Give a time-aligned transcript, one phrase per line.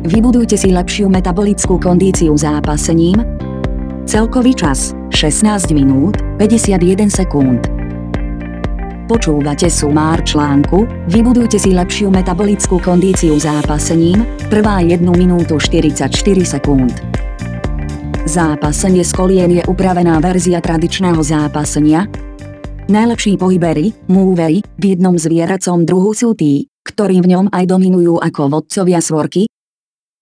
[0.00, 3.20] Vybudujte si lepšiu metabolickú kondíciu zápasením.
[4.08, 7.68] Celkový čas 16 minút 51 sekúnd.
[9.04, 16.08] Počúvate sumár článku Vybudujte si lepšiu metabolickú kondíciu zápasením, trvá 1 minútu 44
[16.48, 16.96] sekúnd.
[18.24, 22.08] Zápasenie z kolien je upravená verzia tradičného zápasenia.
[22.88, 28.48] Najlepší pohybery, movery, v jednom zvieracom druhu sú tí, ktorí v ňom aj dominujú ako
[28.48, 29.44] vodcovia svorky,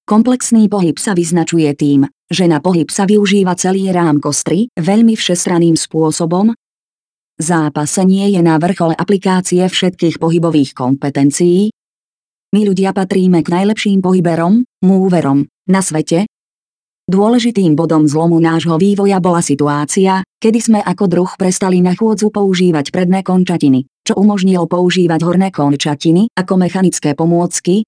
[0.09, 5.77] Komplexný pohyb sa vyznačuje tým, že na pohyb sa využíva celý rám kostry veľmi všestraným
[5.77, 6.57] spôsobom.
[7.37, 11.69] Zápasenie je na vrchole aplikácie všetkých pohybových kompetencií.
[12.57, 16.25] My ľudia patríme k najlepším pohyberom, múverom, na svete.
[17.05, 22.97] Dôležitým bodom zlomu nášho vývoja bola situácia, kedy sme ako druh prestali na chôdzu používať
[22.97, 27.85] predné končatiny, čo umožnilo používať horné končatiny ako mechanické pomôcky,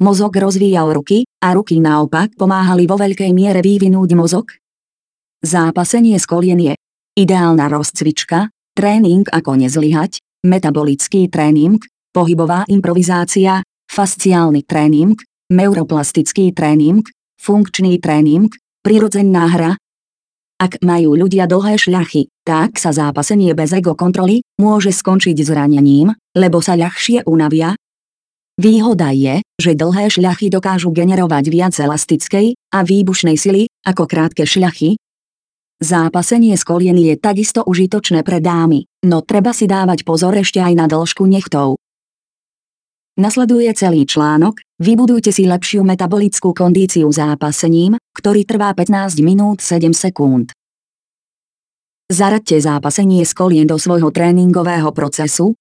[0.00, 4.48] Mozog rozvíjal ruky, a ruky naopak pomáhali vo veľkej miere vyvinúť mozog.
[5.44, 6.60] Zápasenie z kolien
[7.12, 11.76] ideálna rozcvička, tréning ako nezlyhať, metabolický tréning,
[12.16, 13.60] pohybová improvizácia,
[13.92, 15.20] fasciálny tréning,
[15.52, 17.04] neuroplastický tréning,
[17.36, 18.48] funkčný tréning,
[18.80, 19.72] prirodzená hra.
[20.60, 26.64] Ak majú ľudia dlhé šľachy, tak sa zápasenie bez ego kontroly môže skončiť zranením, lebo
[26.64, 27.76] sa ľahšie unavia,
[28.60, 35.00] Výhoda je, že dlhé šľachy dokážu generovať viac elastickej a výbušnej sily ako krátke šľachy.
[35.80, 40.76] Zápasenie z kolien je takisto užitočné pre dámy, no treba si dávať pozor ešte aj
[40.76, 41.80] na dĺžku nechtov.
[43.16, 50.52] Nasleduje celý článok, vybudujte si lepšiu metabolickú kondíciu zápasením, ktorý trvá 15 minút 7 sekúnd.
[52.12, 55.56] Zaraďte zápasenie z kolien do svojho tréningového procesu,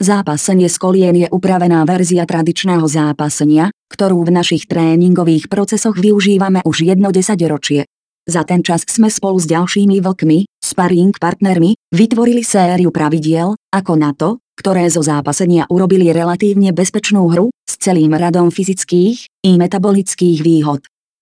[0.00, 6.88] Zápasenie z kolien je upravená verzia tradičného zápasenia, ktorú v našich tréningových procesoch využívame už
[6.88, 7.84] jedno desaťročie.
[8.24, 14.16] Za ten čas sme spolu s ďalšími vlkmi, sparring partnermi, vytvorili sériu pravidiel, ako na
[14.16, 20.80] to, ktoré zo zápasenia urobili relatívne bezpečnú hru, s celým radom fyzických i metabolických výhod.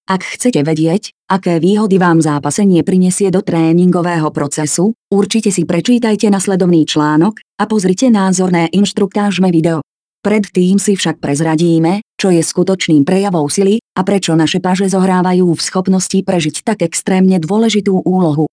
[0.09, 6.89] Ak chcete vedieť, aké výhody vám zápasenie prinesie do tréningového procesu, určite si prečítajte nasledovný
[6.89, 9.85] článok a pozrite názorné inštruktážme video.
[10.25, 15.61] Predtým si však prezradíme, čo je skutočným prejavom sily a prečo naše paže zohrávajú v
[15.61, 18.49] schopnosti prežiť tak extrémne dôležitú úlohu.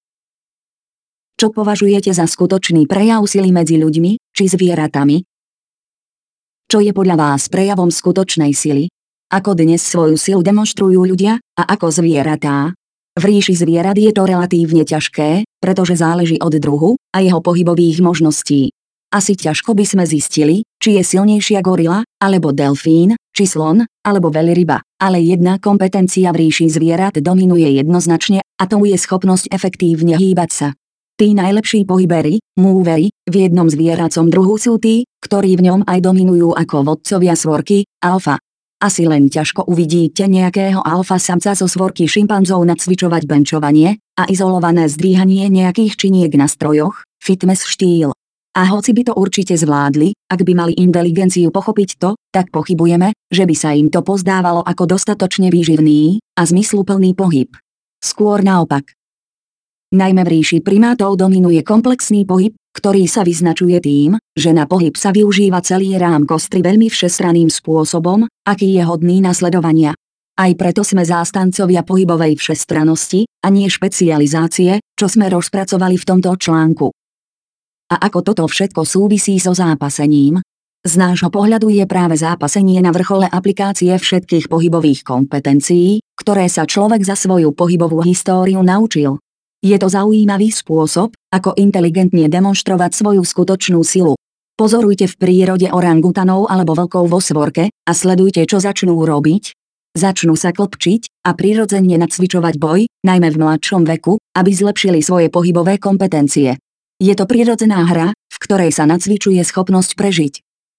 [1.39, 5.23] Čo považujete za skutočný prejav sily medzi ľuďmi či zvieratami?
[6.67, 8.91] Čo je podľa vás prejavom skutočnej sily?
[9.33, 12.77] Ako dnes svoju silu demonstrujú ľudia a ako zvieratá?
[13.17, 18.69] V ríši zvierat je to relatívne ťažké, pretože záleží od druhu a jeho pohybových možností.
[19.09, 24.85] Asi ťažko by sme zistili, či je silnejšia gorila, alebo delfín, či slon, alebo veľryba,
[25.01, 30.67] ale jedna kompetencia v ríši zvierat dominuje jednoznačne a to je schopnosť efektívne hýbať sa.
[31.15, 36.51] Tí najlepší pohybery, múvery, v jednom zvieracom druhu sú tí, ktorí v ňom aj dominujú
[36.51, 38.35] ako vodcovia svorky, alfa,
[38.79, 45.47] asi len ťažko uvidíte nejakého alfa samca zo svorky šimpanzov nacvičovať benčovanie a izolované zdvíhanie
[45.47, 48.11] nejakých činiek na strojoch, fitness štýl.
[48.55, 53.43] A hoci by to určite zvládli, ak by mali inteligenciu pochopiť to, tak pochybujeme, že
[53.43, 57.51] by sa im to pozdávalo ako dostatočne výživný a zmysluplný pohyb.
[57.99, 58.95] Skôr naopak.
[59.91, 65.15] Najmä v ríši primátov dominuje komplexný pohyb, ktorý sa vyznačuje tým, že na pohyb sa
[65.15, 69.95] využíva celý rám kostry veľmi všestraným spôsobom, aký je hodný nasledovania.
[70.35, 76.91] Aj preto sme zástancovia pohybovej všestranosti a nie špecializácie, čo sme rozpracovali v tomto článku.
[77.85, 80.43] A ako toto všetko súvisí so zápasením?
[80.85, 87.01] Z nášho pohľadu je práve zápasenie na vrchole aplikácie všetkých pohybových kompetencií, ktoré sa človek
[87.01, 89.17] za svoju pohybovú históriu naučil.
[89.65, 94.13] Je to zaujímavý spôsob, ako inteligentne demonstrovať svoju skutočnú silu.
[94.53, 99.57] Pozorujte v prírode orangutanov alebo vlkov vo svorke a sledujte, čo začnú robiť.
[99.97, 105.81] Začnú sa klopčiť a prirodzene nacvičovať boj, najmä v mladšom veku, aby zlepšili svoje pohybové
[105.81, 106.61] kompetencie.
[107.01, 110.34] Je to prirodzená hra, v ktorej sa nacvičuje schopnosť prežiť.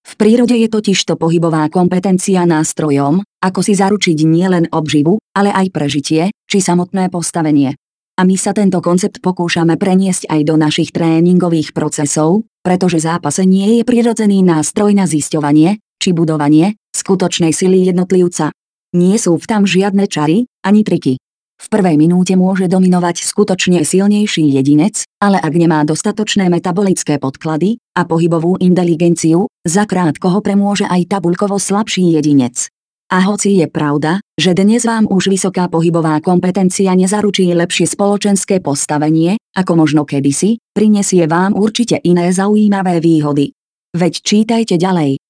[0.06, 6.30] V prírode je totižto pohybová kompetencia nástrojom, ako si zaručiť nielen obživu, ale aj prežitie,
[6.46, 7.74] či samotné postavenie.
[8.16, 13.82] A my sa tento koncept pokúšame preniesť aj do našich tréningových procesov, pretože zápasenie je
[13.84, 18.56] prirodzený nástroj na zisťovanie, či budovanie, skutočnej sily jednotlivca.
[18.96, 21.20] Nie sú v tam žiadne čary, ani triky.
[21.56, 28.04] V prvej minúte môže dominovať skutočne silnejší jedinec, ale ak nemá dostatočné metabolické podklady a
[28.04, 32.68] pohybovú inteligenciu, zakrátko ho premôže aj tabuľkovo slabší jedinec.
[33.06, 39.38] A hoci je pravda, že dnes vám už vysoká pohybová kompetencia nezaručí lepšie spoločenské postavenie,
[39.54, 43.54] ako možno kedysi, prinesie vám určite iné zaujímavé výhody.
[43.94, 45.22] Veď čítajte ďalej.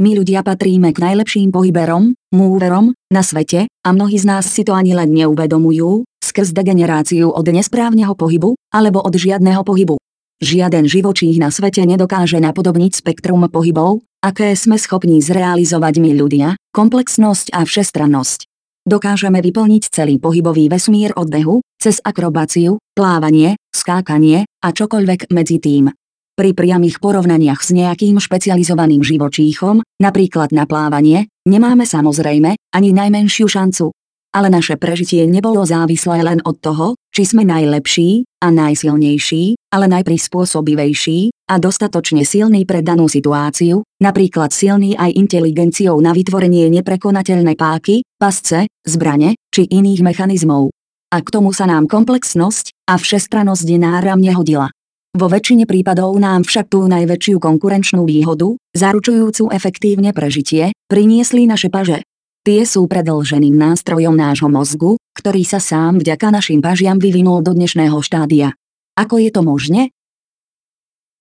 [0.00, 4.72] My ľudia patríme k najlepším pohyberom, múverom, na svete, a mnohí z nás si to
[4.72, 10.00] ani len neuvedomujú, skrz degeneráciu od nesprávneho pohybu, alebo od žiadneho pohybu.
[10.38, 17.50] Žiaden živočích na svete nedokáže napodobniť spektrum pohybov, aké sme schopní zrealizovať my ľudia, komplexnosť
[17.50, 18.46] a všestrannosť.
[18.86, 25.90] Dokážeme vyplniť celý pohybový vesmír od behu, cez akrobáciu, plávanie, skákanie a čokoľvek medzi tým.
[26.38, 33.90] Pri priamých porovnaniach s nejakým špecializovaným živočíchom, napríklad na plávanie, nemáme samozrejme ani najmenšiu šancu,
[34.34, 41.50] ale naše prežitie nebolo závislé len od toho, či sme najlepší a najsilnejší, ale najprispôsobivejší
[41.50, 48.68] a dostatočne silný pre danú situáciu, napríklad silný aj inteligenciou na vytvorenie neprekonateľnej páky, pasce,
[48.84, 50.70] zbrane či iných mechanizmov.
[51.08, 54.68] A k tomu sa nám komplexnosť a všestranosť náramne hodila.
[55.16, 62.04] Vo väčšine prípadov nám však tú najväčšiu konkurenčnú výhodu, zaručujúcu efektívne prežitie, priniesli naše paže.
[62.46, 67.98] Tie sú predlženým nástrojom nášho mozgu, ktorý sa sám vďaka našim pažiam vyvinul do dnešného
[67.98, 68.54] štádia.
[68.94, 69.90] Ako je to možné?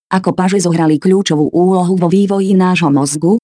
[0.08, 3.36] Ako paže zohrali kľúčovú úlohu vo vývoji nášho mozgu?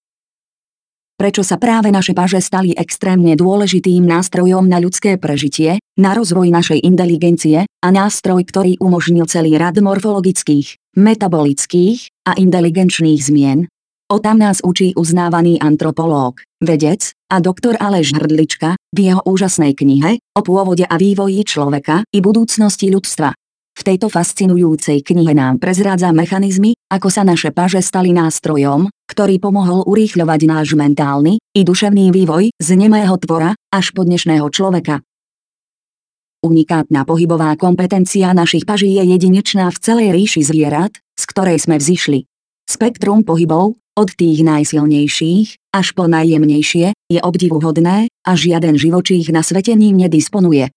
[1.14, 6.81] Prečo sa práve naše paže stali extrémne dôležitým nástrojom na ľudské prežitie, na rozvoj našej
[6.81, 13.69] inteligencie a nástroj, ktorý umožnil celý rad morfologických, metabolických a inteligenčných zmien,
[14.12, 20.20] O tam nás učí uznávaný antropológ, vedec a doktor Aleš Hrdlička v jeho úžasnej knihe
[20.36, 23.32] o pôvode a vývoji človeka i budúcnosti ľudstva.
[23.74, 29.82] V tejto fascinujúcej knihe nám prezrádza mechanizmy, ako sa naše paže stali nástrojom, ktorý pomohol
[29.90, 35.02] urýchľovať náš mentálny i duševný vývoj z nemého tvora až po dnešného človeka.
[36.44, 42.30] Unikátna pohybová kompetencia našich paží je jedinečná v celej ríši zvierat, z ktorej sme vzýšli.
[42.68, 49.74] Spektrum pohybov, od tých najsilnejších až po najjemnejšie, je obdivuhodné a žiaden živočích na svete
[49.74, 50.69] ním nedisponuje.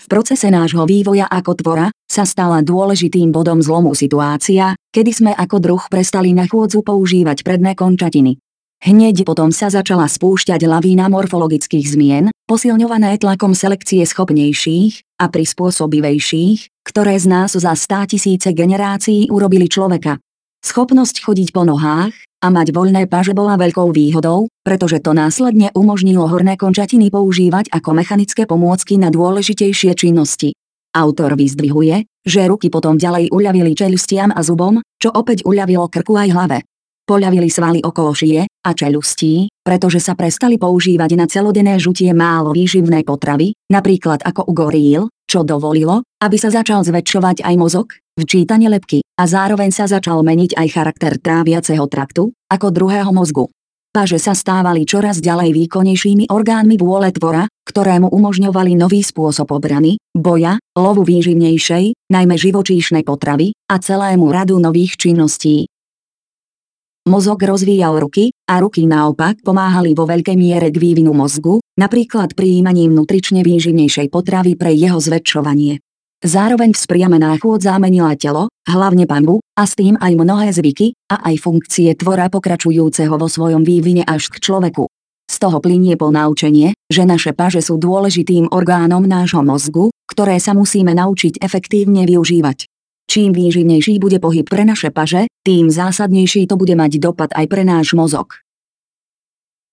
[0.00, 5.60] V procese nášho vývoja ako tvora sa stala dôležitým bodom zlomu situácia, kedy sme ako
[5.60, 8.40] druh prestali na chôdzu používať predné končatiny.
[8.80, 17.20] Hneď potom sa začala spúšťať lavína morfologických zmien, posilňované tlakom selekcie schopnejších a prispôsobivejších, ktoré
[17.20, 20.16] z nás za stá tisíce generácií urobili človeka.
[20.60, 22.12] Schopnosť chodiť po nohách
[22.44, 27.96] a mať voľné paže bola veľkou výhodou, pretože to následne umožnilo horné končatiny používať ako
[27.96, 30.52] mechanické pomôcky na dôležitejšie činnosti.
[30.92, 36.28] Autor vyzdvihuje, že ruky potom ďalej uľavili čelustiam a zubom, čo opäť uľavilo krku aj
[36.28, 36.58] hlave.
[37.06, 43.02] Poľavili svaly okolo šie a čelustí, pretože sa prestali používať na celodenné žutie málo výživnej
[43.02, 49.06] potravy, napríklad ako u goríl, čo dovolilo, aby sa začal zväčšovať aj mozog, včítanie lepky,
[49.20, 53.46] a zároveň sa začal meniť aj charakter tráviaceho traktu, ako druhého mozgu.
[53.90, 60.62] Paže sa stávali čoraz ďalej výkonnejšími orgánmi vôle tvora, ktorému umožňovali nový spôsob obrany, boja,
[60.78, 65.69] lovu výživnejšej, najmä živočíšnej potravy a celému radu nových činností.
[67.10, 72.94] Mozog rozvíjal ruky, a ruky naopak pomáhali vo veľkej miere k vývinu mozgu, napríklad prijímaním
[72.94, 75.82] nutrične výživnejšej potravy pre jeho zväčšovanie.
[76.22, 81.42] Zároveň vzpriamená chôd zámenila telo, hlavne pambu, a s tým aj mnohé zvyky a aj
[81.42, 84.86] funkcie tvora pokračujúceho vo svojom vývine až k človeku.
[85.26, 90.94] Z toho plinie ponaučenie, že naše paže sú dôležitým orgánom nášho mozgu, ktoré sa musíme
[90.94, 92.70] naučiť efektívne využívať.
[93.10, 97.66] Čím výživnejší bude pohyb pre naše paže, tým zásadnejší to bude mať dopad aj pre
[97.66, 98.38] náš mozog.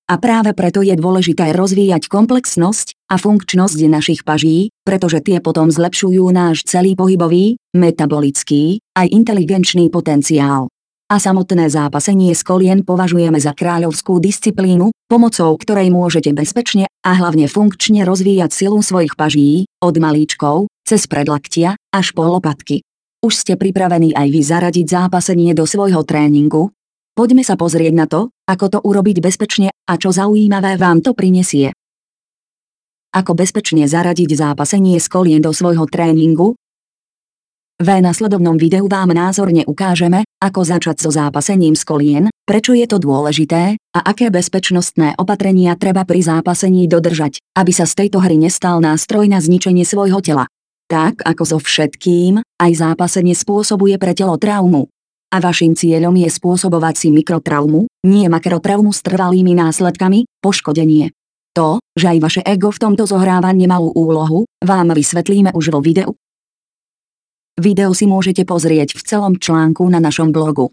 [0.10, 6.25] A práve preto je dôležité rozvíjať komplexnosť a funkčnosť našich paží, pretože tie potom zlepšujú
[6.34, 10.74] náš celý pohybový, metabolický, aj inteligenčný potenciál.
[11.06, 17.46] A samotné zápasenie z kolien považujeme za kráľovskú disciplínu, pomocou ktorej môžete bezpečne a hlavne
[17.46, 22.87] funkčne rozvíjať silu svojich paží, od malíčkov, cez predlaktia, až po lopatky.
[23.18, 26.70] Už ste pripravení aj vy zaradiť zápasenie do svojho tréningu?
[27.18, 31.74] Poďme sa pozrieť na to, ako to urobiť bezpečne a čo zaujímavé vám to prinesie.
[33.10, 36.54] Ako bezpečne zaradiť zápasenie z kolien do svojho tréningu?
[37.82, 43.02] V následovnom videu vám názorne ukážeme, ako začať so zápasením z kolien, prečo je to
[43.02, 48.78] dôležité a aké bezpečnostné opatrenia treba pri zápasení dodržať, aby sa z tejto hry nestal
[48.78, 50.46] nástroj na zničenie svojho tela.
[50.88, 54.88] Tak ako so všetkým, aj zápasenie spôsobuje pre telo traumu.
[55.27, 61.12] a vašim cieľom je spôsobovať si mikrotraumu, nie makrotraumu s trvalými následkami, poškodenie.
[61.51, 66.15] To, že aj vaše ego v tomto zohráva nemalú úlohu, vám vysvetlíme už vo videu.
[67.58, 70.70] Video si môžete pozrieť v celom článku na našom blogu.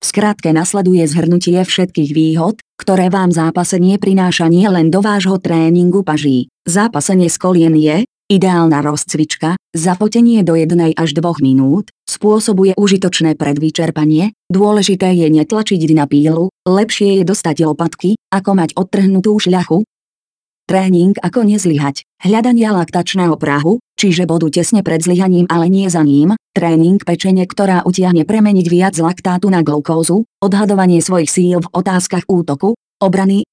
[0.00, 6.04] V skratke nasleduje zhrnutie všetkých výhod, ktoré vám zápasenie prináša nie len do vášho tréningu
[6.04, 6.48] paží.
[6.64, 14.32] Zápasenie z kolien je, Ideálna rozcvička, zapotenie do 1 až 2 minút, spôsobuje užitočné predvyčerpanie,
[14.48, 19.84] dôležité je netlačiť na pílu, lepšie je dostať lopatky, ako mať odtrhnutú šľachu.
[20.64, 26.32] Tréning ako nezlyhať, hľadanie laktačného prahu, čiže bodu tesne pred zlyhaním ale nie za ním,
[26.56, 32.72] tréning pečenie, ktorá utiahne premeniť viac laktátu na glukózu, odhadovanie svojich síl v otázkach útoku,
[33.04, 33.44] obrany,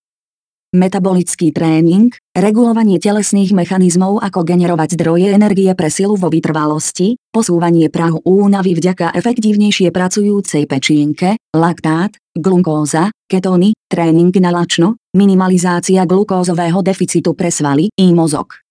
[0.72, 8.24] metabolický tréning, regulovanie telesných mechanizmov ako generovať zdroje energie pre silu vo vytrvalosti, posúvanie prahu
[8.24, 17.52] únavy vďaka efektívnejšie pracujúcej pečienke, laktát, glukóza, ketóny, tréning na lačno, minimalizácia glukózového deficitu pre
[17.52, 18.71] svaly i mozog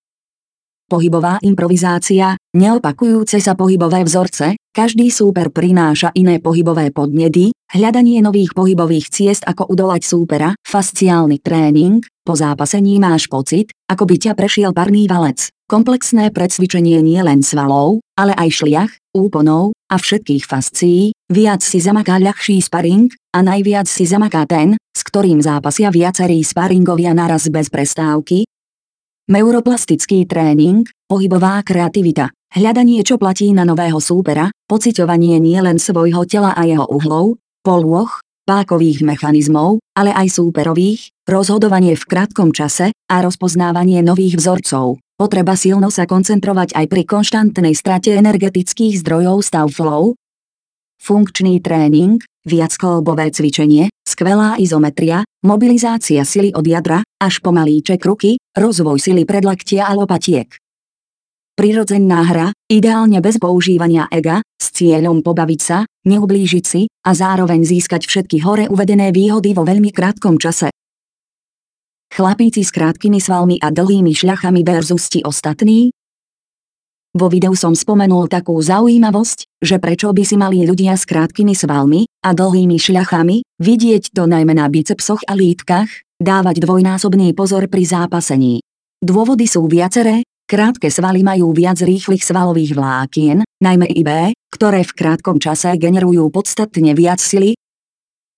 [0.91, 9.07] pohybová improvizácia, neopakujúce sa pohybové vzorce, každý súper prináša iné pohybové podnedy, hľadanie nových pohybových
[9.07, 15.07] ciest ako udolať súpera, fasciálny tréning, po zápasení máš pocit, ako by ťa prešiel parný
[15.07, 15.55] valec.
[15.71, 22.19] Komplexné predsvičenie nie len svalov, ale aj šliach, úponov a všetkých fascií, viac si zamaká
[22.19, 28.47] ľahší sparing a najviac si zamaká ten, s ktorým zápasia viacerí sparingovia naraz bez prestávky,
[29.31, 36.67] Neuroplastický tréning, pohybová kreativita, hľadanie čo platí na nového súpera, pociťovanie nielen svojho tela a
[36.67, 44.35] jeho uhlov, polôch, pákových mechanizmov, ale aj súperových, rozhodovanie v krátkom čase a rozpoznávanie nových
[44.35, 44.99] vzorcov.
[45.15, 50.19] Potreba silno sa koncentrovať aj pri konštantnej strate energetických zdrojov stav flow,
[50.99, 58.99] funkčný tréning, viackolbové cvičenie, skvelá izometria, mobilizácia sily od jadra, až po malíček ruky, rozvoj
[58.99, 60.51] sily predlaktia a lopatiek.
[61.55, 68.09] Prirodzená hra, ideálne bez používania ega, s cieľom pobaviť sa, neublížiť si a zároveň získať
[68.09, 70.73] všetky hore uvedené výhody vo veľmi krátkom čase.
[72.11, 75.95] Chlapíci s krátkými svalmi a dlhými šľachami versus ti ostatní,
[77.11, 82.07] vo videu som spomenul takú zaujímavosť, že prečo by si mali ľudia s krátkými svalmi
[82.23, 85.91] a dlhými šľachami, vidieť to najmä na bicepsoch a lítkach,
[86.23, 88.63] dávať dvojnásobný pozor pri zápasení.
[89.03, 95.43] Dôvody sú viaceré, krátke svaly majú viac rýchlych svalových vlákien, najmä IB, ktoré v krátkom
[95.43, 97.57] čase generujú podstatne viac sily,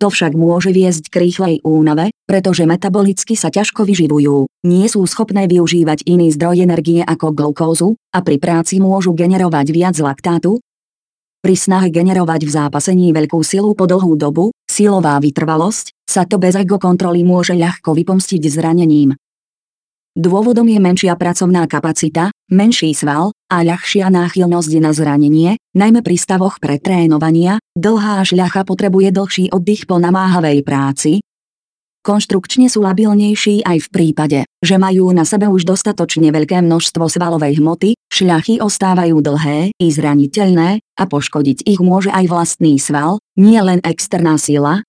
[0.03, 5.47] to však môže viesť k rýchlej únave, pretože metabolicky sa ťažko vyživujú, nie sú schopné
[5.47, 10.59] využívať iný zdroj energie ako glukózu a pri práci môžu generovať viac laktátu.
[11.39, 16.59] Pri snahe generovať v zápasení veľkú silu po dlhú dobu, silová vytrvalosť, sa to bez
[16.59, 19.15] ego kontroly môže ľahko vypomstiť zranením.
[20.13, 26.61] Dôvodom je menšia pracovná kapacita, menší sval a ľahšia náchylnosť na zranenie, najmä pri stavoch
[26.61, 31.25] pretrénovania, dlhá šľacha potrebuje dlhší oddych po namáhavej práci.
[32.05, 37.63] Konštrukčne sú labilnejší aj v prípade, že majú na sebe už dostatočne veľké množstvo svalovej
[37.63, 43.81] hmoty, šľachy ostávajú dlhé i zraniteľné a poškodiť ich môže aj vlastný sval, nie len
[43.81, 44.85] externá sila,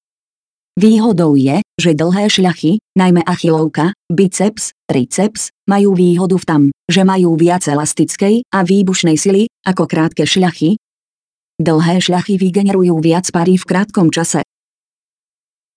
[0.73, 7.37] Výhodou je, že dlhé šľachy, najmä achilovka, biceps, triceps, majú výhodu v tom, že majú
[7.37, 10.81] viac elastickej a výbušnej sily ako krátke šľachy.
[11.61, 14.41] Dlhé šľachy vygenerujú viac parí v krátkom čase.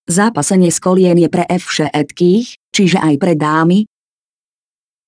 [0.09, 3.85] Zápasenie z kolien je pre F všetkých, čiže aj pre dámy.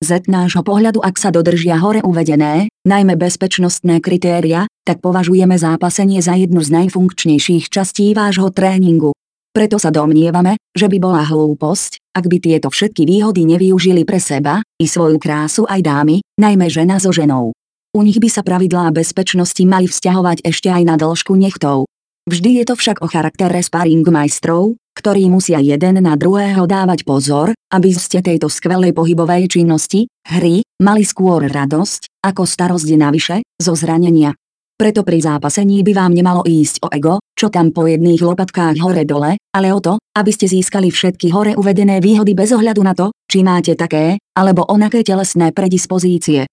[0.06, 6.38] Z nášho pohľadu ak sa dodržia hore uvedené, najmä bezpečnostné kritéria, tak považujeme zápasenie za
[6.38, 9.18] jednu z najfunkčnejších častí vášho tréningu.
[9.60, 14.64] Preto sa domnievame, že by bola hlúposť, ak by tieto všetky výhody nevyužili pre seba
[14.80, 17.52] i svoju krásu aj dámy, najmä žena so ženou.
[17.92, 21.92] U nich by sa pravidlá bezpečnosti mali vzťahovať ešte aj na dĺžku nechtov.
[22.32, 27.52] Vždy je to však o charaktere sparring majstrov, ktorí musia jeden na druhého dávať pozor,
[27.76, 34.39] aby ste tejto skvelej pohybovej činnosti, hry, mali skôr radosť, ako starosť navyše, zo zranenia.
[34.80, 39.36] Preto pri zápasení by vám nemalo ísť o ego, čo tam po jedných lopatkách hore-dole,
[39.52, 43.44] ale o to, aby ste získali všetky hore uvedené výhody bez ohľadu na to, či
[43.44, 46.48] máte také, alebo onaké telesné predispozície.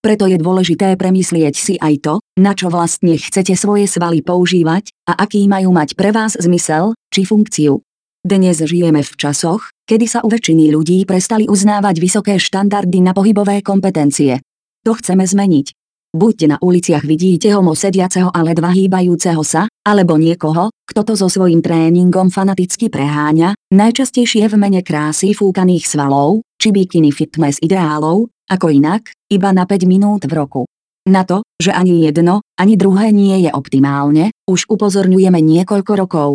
[0.00, 5.20] Preto je dôležité premyslieť si aj to, na čo vlastne chcete svoje svaly používať a
[5.20, 7.84] aký majú mať pre vás zmysel, či funkciu.
[8.24, 13.60] Dnes žijeme v časoch, kedy sa u väčšiny ľudí prestali uznávať vysoké štandardy na pohybové
[13.60, 14.40] kompetencie.
[14.88, 15.75] To chceme zmeniť.
[16.16, 21.28] Buď na uliciach vidíte homo sediaceho a ledva hýbajúceho sa, alebo niekoho, kto to so
[21.28, 28.66] svojím tréningom fanaticky preháňa, najčastejšie v mene krásy fúkaných svalov, či bikini fitness ideálov, ako
[28.72, 30.62] inak, iba na 5 minút v roku.
[31.06, 36.30] Na to, že ani jedno, ani druhé nie je optimálne, už upozorňujeme niekoľko rokov.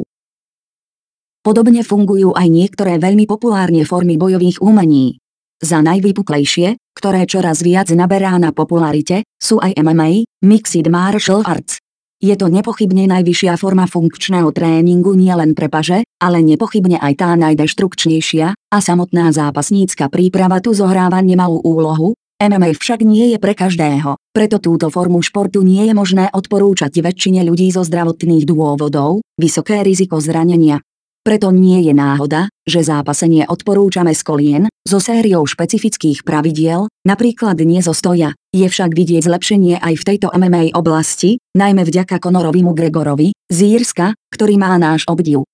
[1.42, 5.21] Podobne fungujú aj niektoré veľmi populárne formy bojových umení.
[5.62, 11.78] Za najvypuklejšie, ktoré čoraz viac naberá na popularite, sú aj MMA, Mixed Martial Arts.
[12.18, 18.58] Je to nepochybne najvyššia forma funkčného tréningu nielen pre paže, ale nepochybne aj tá najdeštrukčnejšia,
[18.58, 24.58] a samotná zápasnícka príprava tu zohráva nemalú úlohu, MMA však nie je pre každého, preto
[24.58, 30.82] túto formu športu nie je možné odporúčať väčšine ľudí zo zdravotných dôvodov, vysoké riziko zranenia,
[31.22, 37.82] preto nie je náhoda, že zápasenie odporúčame z kolien, so sériou špecifických pravidiel, napríklad nie
[37.86, 38.34] zo stoja.
[38.50, 44.18] Je však vidieť zlepšenie aj v tejto MMA oblasti, najmä vďaka Conorovi Gregorovi, z Írska,
[44.34, 45.46] ktorý má náš obdiv.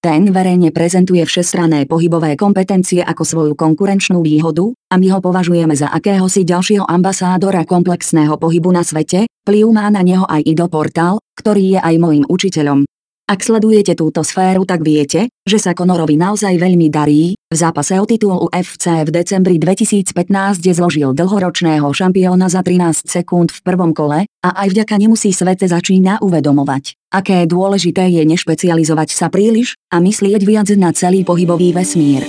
[0.00, 5.92] Ten verejne prezentuje všestrané pohybové kompetencie ako svoju konkurenčnú výhodu a my ho považujeme za
[5.92, 11.76] akéhosi ďalšieho ambasádora komplexného pohybu na svete, vplyv má na neho aj Ido Portal, ktorý
[11.76, 12.88] je aj môjim učiteľom.
[13.30, 17.38] Ak sledujete túto sféru, tak viete, že sa Conorovi naozaj veľmi darí.
[17.46, 20.10] V zápase o titul UFC v decembri 2015
[20.74, 25.70] zložil dlhoročného šampióna za 13 sekúnd v prvom kole a aj vďaka nemu si svete
[25.70, 32.26] začína uvedomovať, aké dôležité je nešpecializovať sa príliš a myslieť viac na celý pohybový vesmír.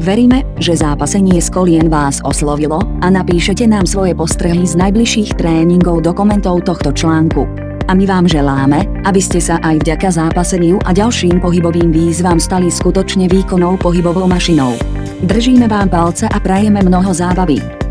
[0.00, 6.00] Veríme, že zápasenie z kolien vás oslovilo a napíšete nám svoje postrehy z najbližších tréningov
[6.00, 10.94] do komentov tohto článku a my vám želáme, aby ste sa aj vďaka zápaseniu a
[10.94, 14.78] ďalším pohybovým výzvam stali skutočne výkonnou pohybovou mašinou.
[15.26, 17.89] Držíme vám palce a prajeme mnoho zábavy.